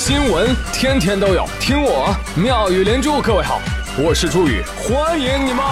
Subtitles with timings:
[0.00, 3.20] 新闻天天都有，听我妙语连珠。
[3.20, 3.60] 各位好，
[3.98, 5.62] 我是朱宇，欢迎你们！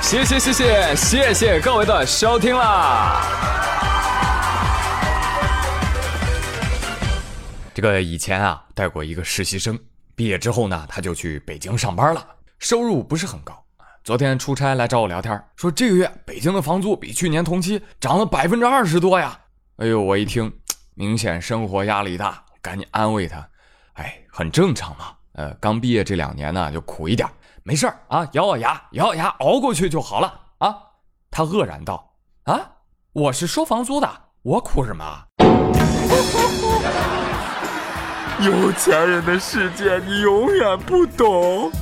[0.00, 3.20] 谢谢谢谢谢谢各位的收听啦！
[7.74, 9.78] 这个以前啊，带过一个实习生，
[10.14, 12.26] 毕业之后呢，他就去北京上班了，
[12.58, 13.65] 收入不是很高。
[14.06, 19.36] 昨天出差来找我聊天，说这个月北京的房租比去年同期涨了百分之二十多呀！
[19.78, 20.60] 哎呦，我一听，
[20.94, 23.44] 明显生活压力大，赶紧安慰他，
[23.94, 25.06] 哎，很正常嘛。
[25.32, 27.28] 呃，刚毕业这两年呢，就苦一点，
[27.64, 30.72] 没事儿啊，咬咬牙，咬咬牙熬过去就好了啊。
[31.28, 32.14] 他愕然道
[32.46, 32.60] ：“啊，
[33.12, 34.08] 我是收房租的，
[34.42, 35.04] 我苦什么？”
[38.40, 41.72] 有钱人的世界，你永远不懂。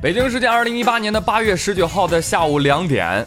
[0.00, 3.26] 北京时间二零一八年的八月十九号的下午两点，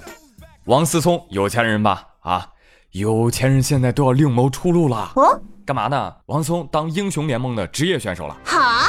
[0.65, 2.03] 王思聪，有钱人吧？
[2.21, 2.47] 啊，
[2.91, 5.11] 有钱人现在都要另谋出路了。
[5.15, 6.13] 哦，干嘛呢？
[6.27, 8.37] 王思聪当英雄联盟的职业选手了。
[8.45, 8.87] 哈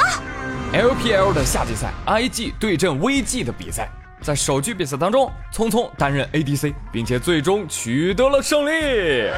[0.71, 3.89] ，LPL 的夏季赛，IG 对阵 VG 的比赛，
[4.21, 9.29] 在首局比赛当中，聪聪担任 ADC，并且最终取得了胜利。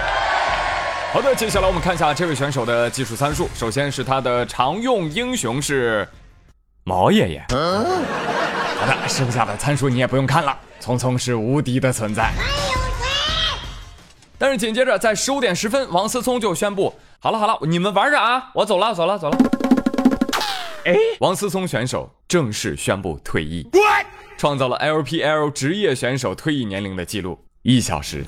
[1.12, 3.50] 好的，接下来我们看一下这位选手的技术参数。
[3.56, 6.08] 首先是他的常用英雄是。
[6.84, 7.56] 毛爷爷，好
[8.88, 10.58] 的，剩下的参数你也不用看了。
[10.80, 12.32] 聪聪是无敌的存在。
[14.40, 19.38] 但是紧接着在十五点十分，王思聪就宣布：好了好了，你们玩着啊，我走了走了走了。
[20.86, 23.70] 哎，王思聪选手正式宣布退役，
[24.36, 28.26] 创造了 LPL 职业选手退役年龄的记录，一小时。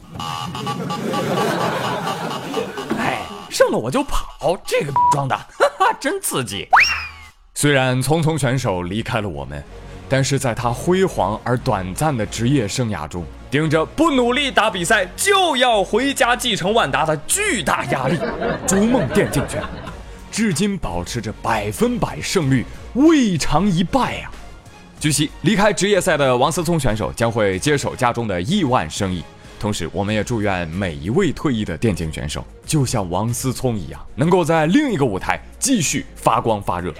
[2.99, 6.69] 哎，胜了我就跑，这个装的，哈哈，真刺激。
[7.55, 9.63] 虽然聪聪选手离开了我们，
[10.09, 18.17] 但是在他辉煌而短暂的职业生涯中，顶着不努力打比赛就要回家继承万达的巨大压力，
[18.67, 19.61] 逐梦电竞圈，
[20.31, 22.65] 至今保持着百分百胜率，
[22.95, 24.29] 未尝一败呀。
[24.99, 29.23] 据悉，离开职业赛的王思聪选手将会接手家中的亿万生意，
[29.59, 36.91] 同时我们也祝愿每一位退役的电竞选手，就像王思聪一样，能够在另一个舞台继续发光发热。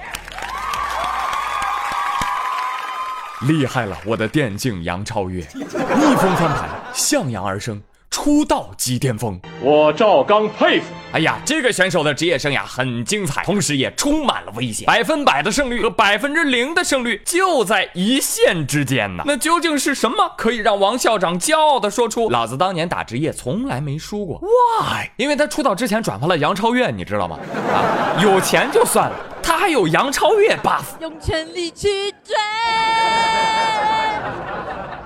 [3.48, 10.86] 厉害了，我的电竞杨超越，逆风翻盘，向阳而生，出道即巅峰，我赵刚佩服。
[11.12, 19.24] 哎呀，这个选手的职业生涯很精彩，同时也充满了危险，百分百的胜率和百分之零的胜率就在一线之间呢。
[19.28, 25.10] 那究竟是什么可以让王校长骄傲的说出“老子当年打职业从来没输过 ”？Why？
[25.18, 27.38] 因为他出道之前转发了杨超越，你知道吗？
[27.74, 29.16] 啊，有钱就算了。
[29.53, 32.34] 他还有杨超越 buff，用全力去追。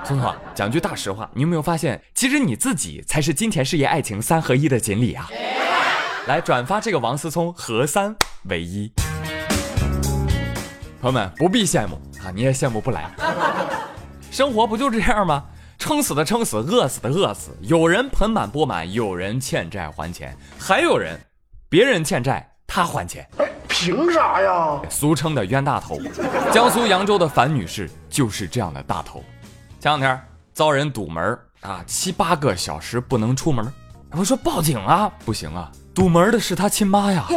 [0.06, 5.30] 聪聪，讲句大实话，你有没有发现，其实你自己才是金钱、事业、爱情三合一的锦鲤啊？
[6.28, 8.16] 来转发这个王思聪，合三
[8.46, 8.90] 为一。
[11.02, 13.12] 朋友们不必羡慕啊，你也羡慕不来。
[14.32, 15.44] 生活不就这样吗？
[15.78, 17.52] 撑死的撑死，饿死的饿死。
[17.64, 21.20] 有人盆满钵满，有人欠债还钱，还有人，
[21.68, 23.28] 别人欠债他还钱。
[23.80, 24.82] 凭啥呀？
[24.90, 26.00] 俗称的冤大头，
[26.52, 29.24] 江苏扬州的樊女士就是这样的大头。
[29.80, 30.20] 前两天
[30.52, 33.72] 遭人堵门啊，七八个小时不能出门。
[34.14, 37.28] 我说报警啊，不行啊，堵门的是她亲妈呀。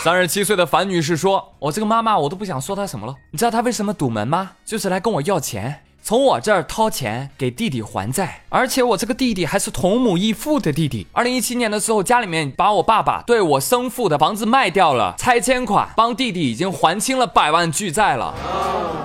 [0.00, 3.14] 三十七岁的樊女士说：“我这个妈妈，我都不想说她什么了。
[3.30, 4.50] 你知道她为什么堵门吗？
[4.64, 11.06] 就是来跟我要钱。”从我这儿掏钱给弟弟还债，而且我这个弟弟还是同母异父的弟弟。
[11.12, 18.34] 二零一七年的时候，家里面把我爸爸对我生父的房子卖掉了，拆迁款帮弟弟已经还清了百万巨债了。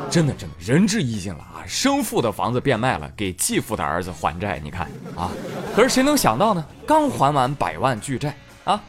[0.10, 1.62] 真的真的，仁至义尽了啊！
[1.68, 4.60] 生父的房子变卖了，给继父的儿子还债。
[4.64, 5.30] 你看啊，
[5.76, 6.66] 可是谁能想到呢？
[6.88, 8.82] 刚还完百万巨债啊，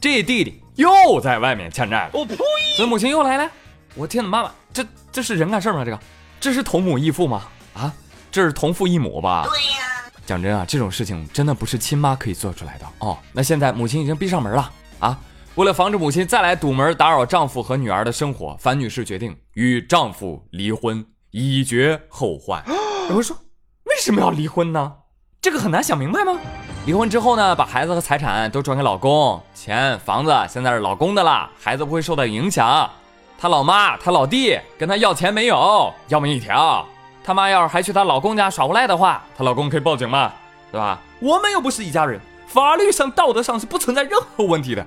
[0.00, 2.10] 这弟弟又在外面欠债了。
[2.12, 2.36] 我呸！
[2.76, 3.50] 所以母亲又来了。
[3.96, 5.84] 我天哪，妈妈，这这是人干事吗？
[5.84, 5.98] 这个，
[6.38, 7.42] 这是同母异父吗？
[7.76, 7.92] 啊，
[8.32, 9.44] 这是同父异母吧？
[9.44, 9.82] 对呀。
[10.24, 13.16] 讲真啊，这种事情真的不是亲妈可以做出来的哦。
[13.32, 15.18] 那现在母亲已经闭上门了啊。
[15.54, 22.62] 为了防止母亲再来堵门打扰丈夫和女儿的生活，樊女士决定与丈夫离婚，以绝后患。
[23.08, 23.36] 有人说，
[23.84, 24.92] 为什么要离婚呢？
[25.40, 26.38] 这个很难想明白吗？
[26.86, 32.90] 离婚之后呢，把孩子和财产都转给老公，钱房子现在是老公的啦，孩子不会受到影响。
[33.38, 35.94] 她老妈、她老弟跟她要钱没有？
[36.08, 36.86] 要命一条。
[37.26, 40.32] 他妈要是还去她老公家耍无赖的话，她老公可以报警吗？
[40.70, 41.00] 对吧？
[41.18, 44.86] 我们又不是一家人，法律上、道德上是不存在任何问题的。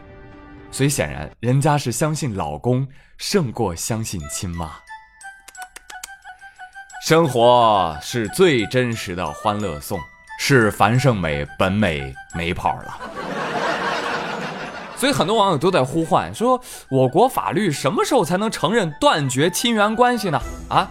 [0.71, 2.87] 所以显然，人家是相信老公
[3.17, 4.71] 胜过相信亲妈。
[7.05, 9.99] 生活是最真实的欢乐颂，
[10.39, 12.99] 是樊胜美本美没跑了。
[14.95, 20.41] 所以很多网友都在呼唤说，我国法律什么时候才能承认断绝亲缘关系呢？
[20.69, 20.87] 啊，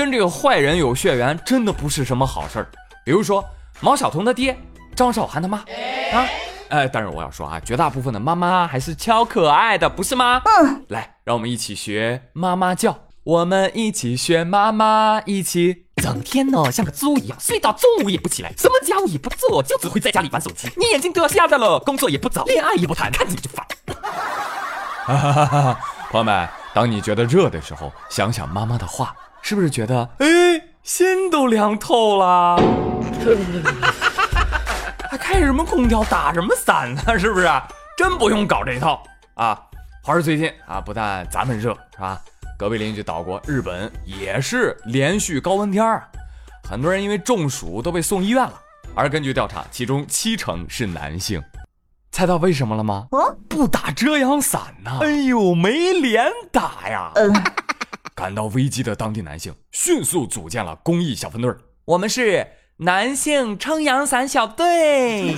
[0.00, 2.70] 跟这个坏人有血缘真的不是什么好事儿。
[3.04, 3.44] 比如说
[3.80, 4.58] 毛晓彤的爹
[4.96, 6.24] 张韶涵他妈啊，
[6.70, 10.40] 哎，但是我要说啊，绝大部分的妈妈还是超可爱的，不是吗？
[10.46, 15.84] 嗯，来，让我们一起学妈妈叫，我们一起学妈妈，一起。
[15.96, 20.66] 整天呢像个猪一样，睡到中午也不起来，什么家务也不做，就只会在家里玩手机。
[20.78, 23.66] 你眼睛都要瞎的了，工作也不找， 恋爱也不谈，看着你就烦。
[25.04, 25.80] 哈哈哈哈
[26.10, 30.26] 朋友们，当你觉得热的时候，想想妈妈的话，是不是觉得哎
[30.82, 32.56] 心都凉透了？
[35.10, 37.18] 还开什么空调，打什么伞呢？
[37.18, 37.48] 是不是？
[37.96, 39.02] 真不用搞这一套
[39.34, 39.60] 啊！
[40.02, 42.20] 话说最近啊，不但咱们热，是吧？
[42.58, 46.08] 隔壁邻居岛国日本也是连续高温天儿，
[46.68, 48.54] 很多人因为中暑都被送医院了。
[48.94, 51.42] 而根据调查，其中七成是男性。
[52.12, 53.06] 猜到为什么了吗？
[53.48, 54.98] 不打遮阳伞呢？
[55.02, 57.12] 哎呦，没脸打呀！
[58.20, 61.50] 感到危机的当地男性迅速组建了公益小分队，
[61.86, 62.46] 我们是
[62.76, 65.34] 男性撑阳伞小队，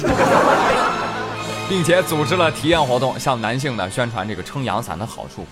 [1.71, 5.47] 并且组织了体验活动，向男性呢宣传这个撑阳伞的好处。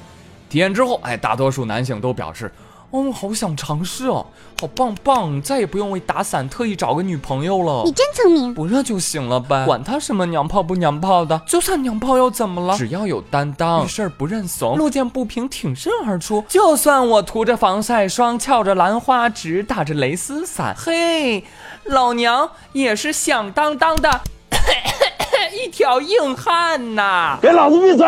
[0.49, 2.53] 体验之后，哎，大多数男性都表示，
[2.91, 4.27] 哦，好想尝试哦，
[4.61, 7.83] 好棒棒，再也不用为打伞特意找个女朋友了。
[7.85, 12.77] 你真聪明，不热就行了呗，管他什么娘炮不娘炮的，就算娘炮又怎么了？
[12.77, 16.45] 只要有担当，遇事不认怂，路见不平挺身而出。
[16.49, 21.45] 就算我涂着防晒霜，翘着兰花指，打着蕾丝伞，嘿，
[21.85, 24.21] 老娘也是响当当的
[25.55, 27.39] 一条硬汉呐！
[27.41, 28.07] 给老子闭嘴！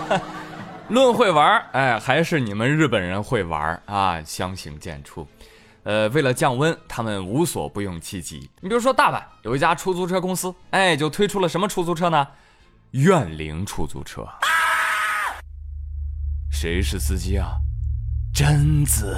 [0.88, 4.22] 论会玩哎，还是你们日本人会玩啊！
[4.24, 5.26] 相形见绌。
[5.84, 8.50] 呃，为了降温，他们无所不用其极。
[8.60, 12.26] 你比如说，大阪有一家出租车公司，哎，就推出了什么出租车呢？
[12.90, 14.26] 怨灵出租车。
[16.50, 17.48] 谁是司机啊？
[18.34, 19.16] 贞子。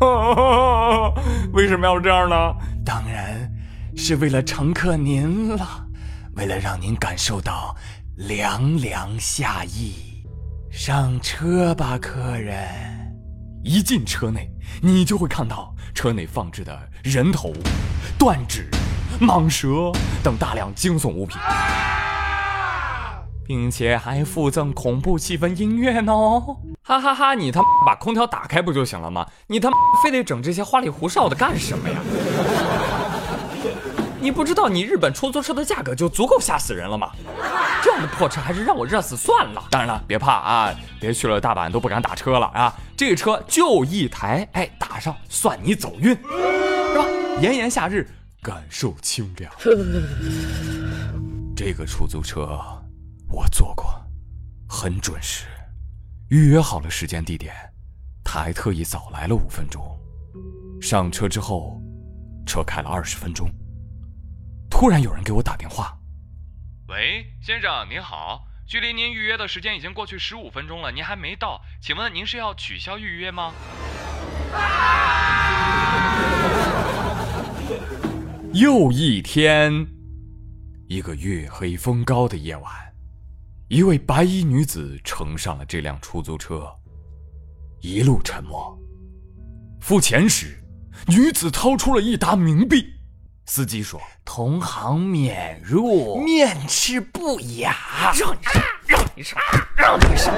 [1.52, 2.54] 为什么要这样呢？
[2.84, 3.50] 当然
[3.96, 5.86] 是为了乘客您了，
[6.36, 7.76] 为了让您感受到。
[8.16, 10.24] 凉凉夏意，
[10.70, 12.66] 上车吧，客人。
[13.62, 16.74] 一进车内，你就会看到车内放置的
[17.04, 17.52] 人头、
[18.18, 18.70] 断指、
[19.20, 19.92] 蟒蛇
[20.22, 21.36] 等大量惊悚物品，
[23.44, 26.14] 并且还附赠恐怖气氛音乐呢！
[26.82, 27.34] 哈哈哈！
[27.34, 29.26] 你他妈把空调打开不就行了吗？
[29.46, 32.00] 你他妈非得整这些花里胡哨的干什么呀？
[34.26, 37.12] 你不知道你日本出租车的价格就足够吓死人了吗？
[37.80, 39.62] 这样的破车还是让我热死算了。
[39.70, 42.74] 当然了，别怕啊，别去了大阪都不敢打车了啊。
[42.96, 47.06] 这车就一台，哎，打上算你走运，是吧？
[47.40, 48.04] 炎炎夏日，
[48.42, 49.52] 感受清凉。
[51.54, 52.60] 这个出租车
[53.30, 53.94] 我坐过，
[54.68, 55.44] 很准时，
[56.30, 57.54] 预约好了时间地点，
[58.24, 59.80] 他还特意早来了五分钟。
[60.80, 61.80] 上车之后，
[62.44, 63.48] 车开了二十分钟。
[64.70, 65.96] 突然有人给我打电话，
[66.88, 73.52] 喂，先生您好，距离您预约的时间已经过去十五分钟了，您还没到，请问您是要取消预约吗？
[78.52, 79.86] 又一天，
[80.88, 82.72] 一个月黑风高的夜晚，
[83.68, 86.68] 一位白衣女子乘上了这辆出租车，
[87.80, 88.78] 一路沉默。
[89.80, 90.62] 付钱时，
[91.06, 92.95] 女子掏出了一沓冥币。
[93.48, 97.76] 司机说：“同行免入，面吃不雅。”
[98.18, 99.40] 让你上，让你上，
[99.76, 100.34] 让你上！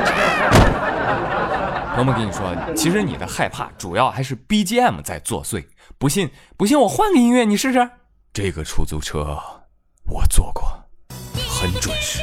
[1.94, 5.64] 朋友们，跟你说，其实你的害怕主要还是 BGM 在作祟。
[5.96, 7.90] 不信，不信我换个音乐，你试试。
[8.32, 9.36] 这个出租车
[10.04, 10.70] 我坐过，
[11.48, 12.20] 很准时，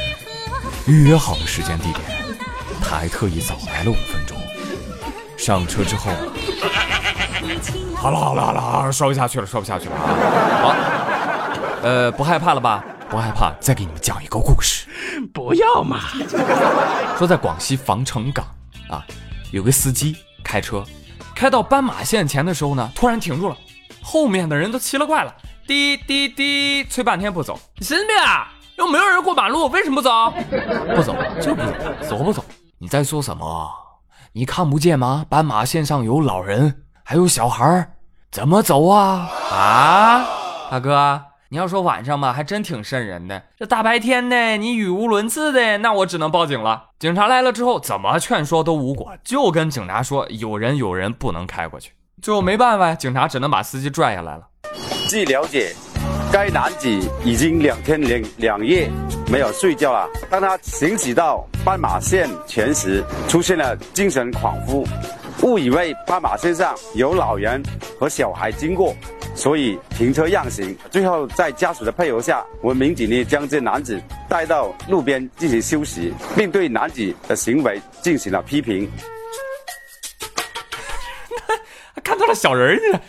[0.86, 2.00] 预约好了时间地点，
[2.80, 4.36] 他还特意早来了五分钟。
[5.36, 6.12] 上车之后。
[7.96, 10.02] 好了好了好了，说不下去了，说不下去了啊！
[10.62, 10.74] 好，
[11.82, 12.84] 呃，不害怕了吧？
[13.08, 14.86] 不害怕，再给你们讲一个故事。
[15.32, 16.00] 不要嘛！
[17.16, 18.44] 说在广西防城港
[18.90, 19.04] 啊，
[19.52, 20.84] 有个司机开车
[21.34, 23.56] 开到斑马线前的时候呢，突然停住了，
[24.02, 25.34] 后面的人都奇了怪了，
[25.66, 28.52] 滴滴滴，催半天不走，你神经病啊？
[28.76, 30.32] 又没有人过马路，为什么不走？
[30.94, 31.72] 不走就不走，
[32.08, 32.44] 走不走？
[32.78, 33.70] 你在说什么？
[34.32, 35.24] 你看不见吗？
[35.30, 36.82] 斑马线上有老人。
[37.08, 37.92] 还有小孩儿
[38.32, 39.30] 怎么走啊？
[39.52, 40.26] 啊，
[40.68, 43.40] 大哥，你要说晚上吧，还真挺瘆人的。
[43.56, 46.86] 这大白天的，你语无伦次的，那我只能报警了。
[46.98, 51.92] 警察来了之后，怎么劝说都无果，就跟警察说有人有人不能开过去。
[52.20, 54.42] 最后没办法，警察只能把司机拽下来了。
[55.08, 55.76] 据了解。
[56.32, 56.88] 该男子
[57.24, 58.90] 已经两天两两夜
[59.30, 60.08] 没有睡觉了。
[60.28, 64.84] 当他行驶到斑马线前时，出现了精神恍惚，
[65.42, 67.62] 误以为斑马线上有老人
[67.98, 68.94] 和小孩经过，
[69.34, 70.76] 所以停车让行。
[70.90, 78.90] 最后在家属的配合下，我们民警呢将这男子带到路边进行休息，并对男子的行为进行了批评。
[82.02, 83.00] 看到了小人儿呢！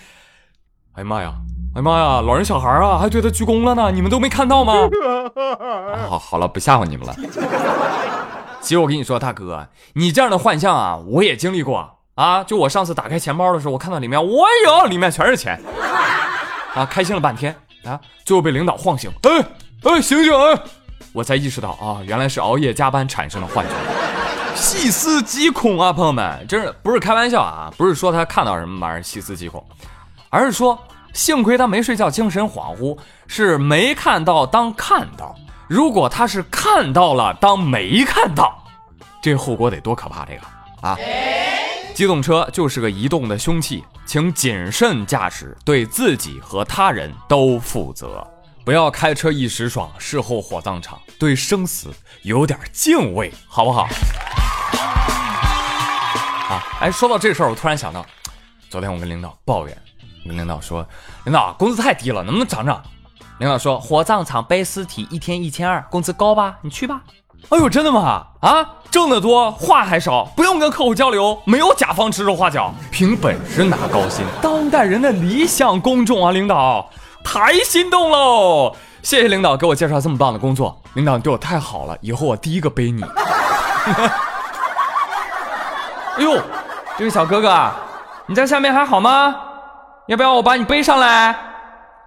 [0.93, 1.33] 哎呀妈呀！
[1.75, 4.73] 哎呀妈呀，老人小孩啊，还对他鞠躬了呢，你们都没看到吗？
[6.09, 7.15] 好，好了，不吓唬你们了。
[8.59, 12.43] 其实我跟你说，大哥，你这样的幻象啊，我也经历过啊。
[12.43, 15.57] 就我上次打开钱包的时候，我看到里面，我有，里面全是钱
[16.75, 17.55] 啊，开心了半天
[17.85, 19.45] 啊，最后被领导晃醒，哎
[19.83, 20.59] 哎，醒醒哎，
[21.13, 23.71] 我才意识到啊，原来是熬夜加班产生了幻觉，
[24.55, 29.65] 细思极恐啊，朋友们，真是不是开玩笑啊，不是说他看到什么玩意儿细思极恐，
[30.29, 30.77] 而是说。
[31.13, 32.95] 幸亏他没睡觉，精神恍惚，
[33.25, 35.35] 是没看到当看到。
[35.67, 38.63] 如果他是看到了当没看到，
[39.19, 40.23] 这后果得多可怕！
[40.25, 40.41] 这个
[40.87, 40.95] 啊，
[41.97, 48.23] 机动车就是个移动的凶器，请谨慎驾驶，对自己和他人都负责，
[48.63, 50.99] 不要开车一时爽，事后火葬场。
[51.17, 51.89] 对生死
[52.21, 53.87] 有点敬畏，好不好？
[56.51, 58.05] 啊，哎，说到这事儿，我突然想到，
[58.69, 59.75] 昨天我跟领导抱怨。
[60.23, 60.87] 跟领导说
[61.25, 62.79] ：“领导，工资太低了，能不能涨涨？”
[63.41, 66.59] 领导说：“火葬场背尸体一天一千二，工资高吧？
[66.61, 67.01] 你去吧。”
[67.49, 68.25] 哎呦，真的吗？
[68.41, 76.31] 啊，挣得多，话还少，不用跟客户交流，没有甲方指手画脚，凭本事拿高薪，当代人的理想工种啊！
[76.31, 76.89] 领导，
[77.23, 78.75] 太心动喽！
[79.01, 83.01] 谢谢领导给我介绍这么棒的工作，领导你对我太好了，以后我第一个背你。
[86.17, 86.41] 哎呦，
[86.97, 87.71] 这位小哥哥，
[88.25, 89.35] 你在下面还好吗？
[90.07, 91.35] 要不要我把你背上来？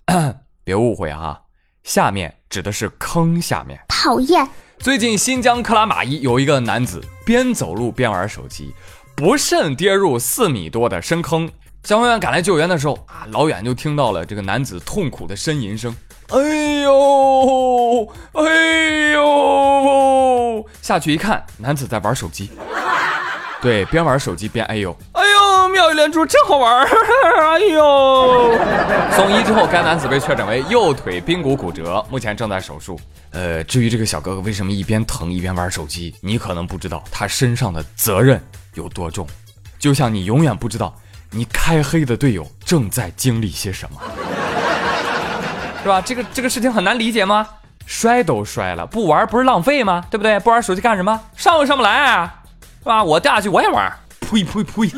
[0.65, 1.41] 别误会啊，
[1.83, 3.81] 下面指的是坑下面。
[3.89, 4.47] 讨厌！
[4.83, 8.75] 最近新疆克拉玛依有一个男子边走路边玩手机，
[9.15, 11.51] 不慎跌入四米多的深坑。
[11.85, 15.95] 消防员赶来救援的时候啊，老远就听到了这个男子痛苦的呻吟声。
[16.29, 20.67] 哎呦，哎呦！
[20.81, 22.51] 下去一看，男子在玩手机。
[23.61, 24.97] 对，边玩手机边哎呦，
[25.81, 26.85] 妙语连珠，真好玩儿
[27.41, 28.55] 哎呦！
[29.17, 33.01] 送医之后，该男子被确诊为右腿髌骨骨折，目前正在手术。
[33.31, 38.39] 呃，至于这个小哥哥为什么一边疼一边玩手机，你可能不知道他身上的责任
[38.75, 39.27] 有多重。
[39.79, 40.95] 就像你永远不知道
[41.31, 43.99] 你开黑的队友正在经历些什么，
[45.83, 46.03] 是吧？
[46.03, 47.49] 这个这个事情很难理解吗？
[47.87, 50.05] 摔都摔了，不玩不是浪费吗？
[50.11, 50.39] 对不对？
[50.41, 51.19] 不玩手机干什么？
[51.39, 52.35] 上又上不来啊！
[52.81, 53.03] 是吧？
[53.03, 53.91] 我掉下去我也玩。
[54.31, 54.89] 呸呸呸！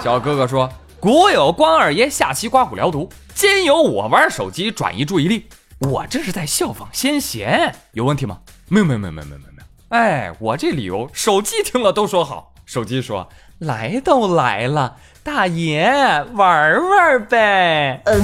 [0.00, 0.70] 小哥哥说
[1.00, 5.48] ：“古有关二爷下棋刮骨疗毒，今有我玩手机转移注意力。
[5.80, 8.38] 我这是在效仿先贤，有问题吗？
[8.68, 9.64] 没有没有没有没有没有没有。
[9.88, 12.52] 哎，我这理由手机听了都说好。
[12.64, 14.94] 手机说：来都来了，
[15.24, 15.90] 大爷
[16.34, 18.00] 玩玩呗。
[18.04, 18.22] 嗯。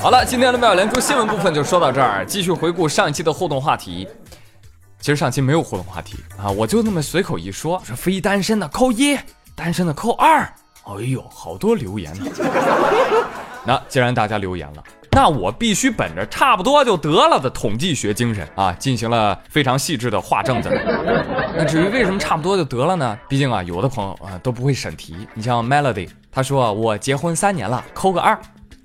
[0.00, 4.08] 好了，今天的妙连珠新闻部分就说到这儿，继续回顾上一期的互动话题。
[4.98, 9.16] 其实上期没有互动话题啊，我就那么随口一说，说非单身的扣一，
[9.54, 10.40] 单身的扣二。
[10.84, 12.26] 哎呦，好多留言呢。
[13.66, 20.68] 那既然大家留言了，那我必须本着差不多就得了的统计学精神啊，进行了非常细致的画正字。
[21.56, 23.18] 那至于为什么差不多就得了呢？
[23.28, 25.16] 毕竟啊，有的朋友啊都不会审题。
[25.34, 28.38] 你像 Melody，他说我结婚三年了，扣个二。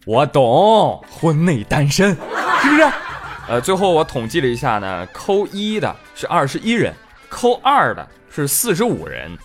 [0.06, 2.91] 我懂，婚内单身，是不是？
[3.51, 6.93] 呃，最后我统计了一下呢，扣一的是二十一人，
[7.27, 9.38] 扣二的是四十五人，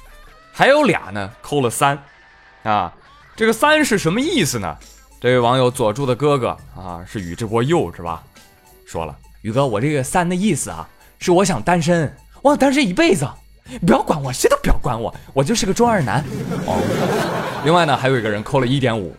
[0.52, 1.98] 还有俩呢扣了三，
[2.62, 2.94] 啊，
[3.34, 4.76] 这个三是什么意思呢？
[5.20, 8.22] 这位网友佐助的哥哥啊，是宇智波鼬是吧？
[8.86, 13.28] 说了，宇哥，我这个三的意思啊，是我想单身，我想单身一辈子，
[13.84, 16.24] 不要管我，谁都不要管我，我就是个中二男。
[16.64, 19.16] 哦，另外呢，还有一个人扣了一点五，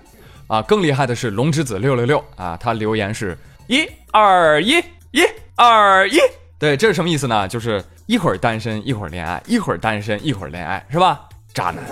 [0.48, 3.38] 啊，更厉害的是龙之子六六六啊，他留言是。
[3.68, 4.78] 一二一，
[5.12, 5.24] 一
[5.56, 6.18] 二一，
[6.58, 7.46] 对，这是什么意思呢？
[7.48, 11.28] 就是一会儿单身，一会儿恋爱，一会儿单身，一会儿恋爱，是吧？
[11.54, 11.84] 渣男。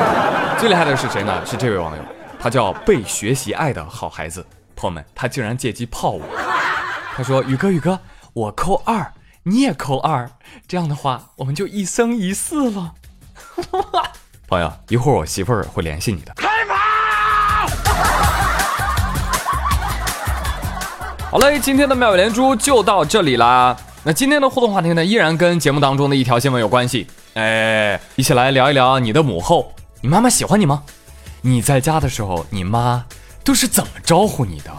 [0.60, 1.44] 最厉害的是谁呢？
[1.46, 2.02] 是这位网友，
[2.38, 4.44] 他叫被学习爱的好孩子。
[4.76, 6.22] 朋友们，他竟然借机泡我。
[7.16, 7.98] 他说：“宇哥，宇哥，
[8.34, 9.10] 我扣二，
[9.44, 10.30] 你也扣二，
[10.68, 12.92] 这样的话，我们就一生一世了。
[14.48, 16.34] ”朋友，一会儿我媳妇儿会联系你的。
[21.32, 23.74] 好嘞，今天的妙语连珠就到这里啦。
[24.02, 27.06] 那今天的互动话题呢，依然跟节目当中的一条新闻有关系。
[27.32, 29.72] 哎，一起来聊一聊你的母后，
[30.02, 30.82] 你妈妈喜欢你吗？
[31.40, 33.06] 你在家的时候，你妈
[33.42, 34.70] 都是怎么招呼你的？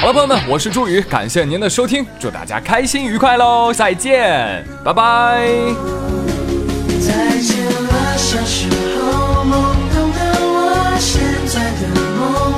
[0.00, 5.46] 好了，朋友们，我是朱宇，感谢您的收听，祝大家开心愉快喽，再见，拜拜。
[7.00, 8.77] 再见了，小。
[12.16, 12.57] moment.